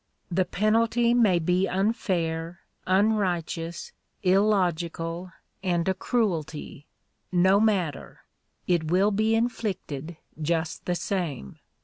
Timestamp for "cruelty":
5.93-6.87